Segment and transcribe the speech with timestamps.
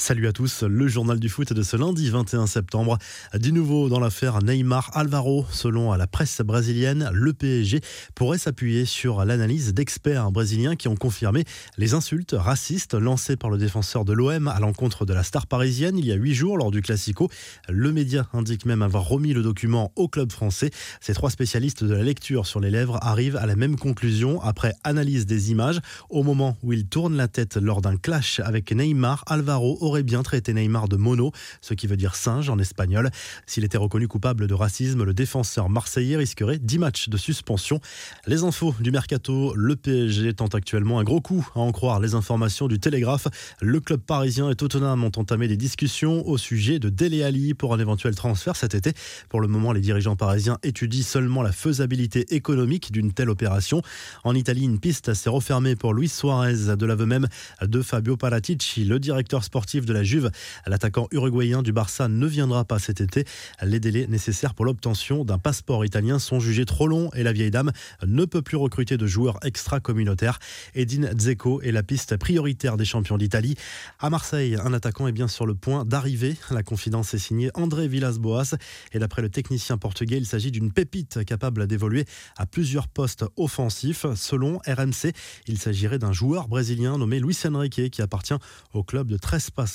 [0.00, 2.98] Salut à tous, le journal du foot de ce lundi 21 septembre.
[3.34, 7.80] Du nouveau dans l'affaire Neymar Alvaro, selon la presse brésilienne, le PSG
[8.14, 11.44] pourrait s'appuyer sur l'analyse d'experts brésiliens qui ont confirmé
[11.78, 15.98] les insultes racistes lancées par le défenseur de l'OM à l'encontre de la star parisienne
[15.98, 17.28] il y a huit jours lors du Classico.
[17.68, 20.70] Le média indique même avoir remis le document au club français.
[21.00, 24.74] Ces trois spécialistes de la lecture sur les lèvres arrivent à la même conclusion après
[24.84, 25.80] analyse des images.
[26.08, 30.22] Au moment où ils tournent la tête lors d'un clash avec Neymar, Alvaro aurait bien
[30.22, 33.10] traité Neymar de mono, ce qui veut dire singe en espagnol.
[33.46, 37.80] S'il était reconnu coupable de racisme, le défenseur marseillais risquerait 10 matchs de suspension.
[38.26, 42.14] Les infos du mercato, le PSG tente actuellement un gros coup, à en croire les
[42.14, 43.28] informations du Télégraphe.
[43.60, 47.74] Le club parisien et Tottenham ont entamé des discussions au sujet de Dele Ali pour
[47.74, 48.92] un éventuel transfert cet été.
[49.28, 53.82] Pour le moment, les dirigeants parisiens étudient seulement la faisabilité économique d'une telle opération.
[54.24, 57.26] En Italie, une piste s'est refermée pour Luis Suarez, de l'aveu même
[57.62, 60.30] de Fabio Paratici, le directeur sportif de la Juve.
[60.66, 63.24] L'attaquant uruguayen du Barça ne viendra pas cet été.
[63.62, 67.50] Les délais nécessaires pour l'obtention d'un passeport italien sont jugés trop longs et la vieille
[67.50, 67.72] dame
[68.06, 70.38] ne peut plus recruter de joueurs extra-communautaires.
[70.74, 73.56] Edin Dzeko est la piste prioritaire des champions d'Italie.
[73.98, 76.36] À Marseille, un attaquant est bien sur le point d'arriver.
[76.50, 78.56] La confidence est signée André Villas-Boas
[78.92, 82.04] et d'après le technicien portugais, il s'agit d'une pépite capable d'évoluer
[82.36, 84.06] à plusieurs postes offensifs.
[84.14, 85.12] Selon RMC,
[85.46, 88.34] il s'agirait d'un joueur brésilien nommé Luis Enrique qui appartient
[88.72, 89.67] au club de Trespass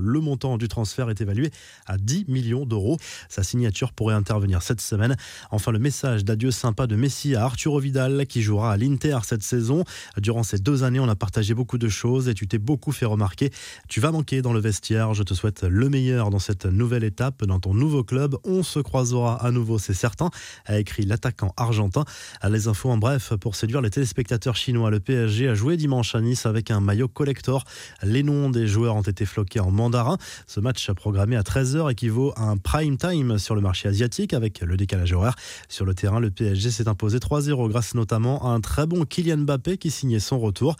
[0.00, 1.50] le montant du transfert est évalué
[1.86, 2.96] à 10 millions d'euros.
[3.28, 5.16] Sa signature pourrait intervenir cette semaine.
[5.50, 9.42] Enfin, le message d'adieu sympa de Messi à Arturo Vidal qui jouera à l'Inter cette
[9.42, 9.84] saison.
[10.16, 13.06] Durant ces deux années, on a partagé beaucoup de choses et tu t'es beaucoup fait
[13.06, 13.50] remarquer.
[13.88, 15.14] Tu vas manquer dans le vestiaire.
[15.14, 18.36] Je te souhaite le meilleur dans cette nouvelle étape, dans ton nouveau club.
[18.44, 20.30] On se croisera à nouveau, c'est certain,
[20.66, 22.04] a écrit l'attaquant argentin.
[22.48, 26.20] Les infos en bref, pour séduire les téléspectateurs chinois, le PSG a joué dimanche à
[26.20, 27.64] Nice avec un maillot collector.
[28.02, 29.24] Les noms des joueurs ont été
[29.60, 30.18] en mandarin.
[30.46, 34.60] Ce match programmé à 13h équivaut à un prime time sur le marché asiatique avec
[34.60, 35.34] le décalage horaire.
[35.68, 39.38] Sur le terrain, le PSG s'est imposé 3-0 grâce notamment à un très bon Kylian
[39.38, 40.76] Mbappé qui signait son retour.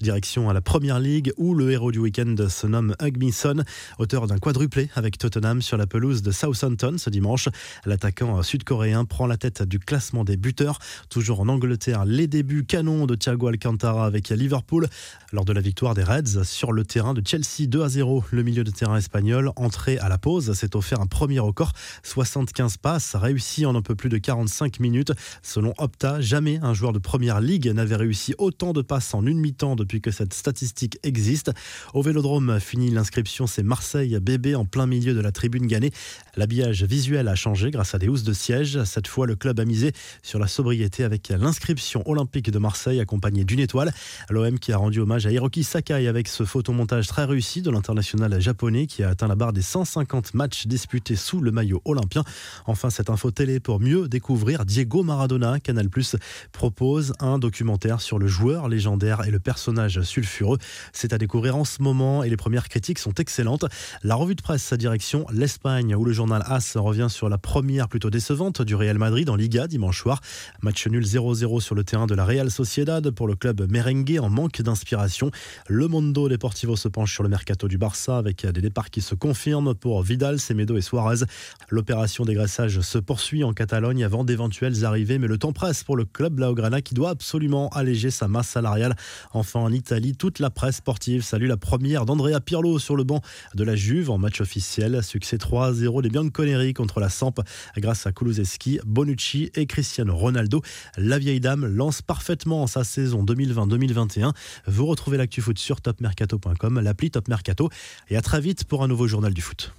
[0.00, 3.64] Direction à la Première Ligue où le héros du week-end se nomme Hugminson,
[3.98, 7.48] auteur d'un quadruplé avec Tottenham sur la pelouse de Southampton ce dimanche.
[7.86, 10.78] L'attaquant sud-coréen prend la tête du classement des buteurs.
[11.08, 14.88] Toujours en Angleterre, les débuts canons de Thiago Alcantara avec Liverpool
[15.32, 18.42] lors de la victoire des Reds sur le terrain de Chelsea 2 à 0 le
[18.42, 21.72] milieu de terrain espagnol, entré à la pause, s'est offert un premier record,
[22.04, 25.12] 75 passes, réussi en un peu plus de 45 minutes.
[25.42, 29.38] Selon Opta, jamais un joueur de première ligue n'avait réussi autant de passes en une
[29.38, 31.52] mi-temps depuis que cette statistique existe.
[31.92, 35.92] Au Vélodrome, fini l'inscription, c'est Marseille bébé en plein milieu de la tribune gagnée.
[36.36, 38.82] L'habillage visuel a changé grâce à des housses de siège.
[38.84, 39.92] Cette fois, le club a misé
[40.22, 43.92] sur la sobriété avec l'inscription olympique de Marseille accompagnée d'une étoile.
[44.30, 48.40] L'OM qui a rendu hommage à Hiroki Sakai avec ce photomontage très réussi de international
[48.40, 52.22] japonais qui a atteint la barre des 150 matchs disputés sous le maillot olympien.
[52.66, 55.58] Enfin, cette info télé pour mieux découvrir Diego Maradona.
[55.58, 56.14] Canal Plus
[56.52, 60.58] propose un documentaire sur le joueur légendaire et le personnage sulfureux.
[60.92, 63.64] C'est à découvrir en ce moment et les premières critiques sont excellentes.
[64.04, 67.88] La revue de presse, sa direction, l'Espagne, où le journal AS revient sur la première
[67.88, 70.20] plutôt décevante du Real Madrid en Liga dimanche soir.
[70.62, 74.30] Match nul 0-0 sur le terrain de la Real Sociedad pour le club merengue en
[74.30, 75.32] manque d'inspiration.
[75.66, 79.14] Le Mondo Deportivo se penche sur le mercato du Barça avec des départs qui se
[79.14, 81.24] confirment pour Vidal, Semedo et Suarez.
[81.70, 86.04] L'opération dégraissage se poursuit en Catalogne avant d'éventuelles arrivées, mais le temps presse pour le
[86.04, 88.94] club Blaugrana qui doit absolument alléger sa masse salariale.
[89.32, 93.22] Enfin en Italie, toute la presse sportive salue la première d'Andrea Pirlo sur le banc
[93.54, 95.02] de la Juve en match officiel.
[95.02, 97.36] Succès 3-0 des Bianconeri contre la Samp
[97.78, 100.60] grâce à Kulusevski, Bonucci et Cristiano Ronaldo.
[100.98, 104.34] La vieille dame lance parfaitement sa saison 2020-2021.
[104.66, 107.61] Vous retrouvez l'actu foot sur topmercato.com, l'appli Top Mercato
[108.08, 109.72] et à très vite pour un nouveau journal du foot.